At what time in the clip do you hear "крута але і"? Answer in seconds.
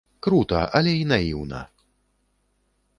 0.27-1.05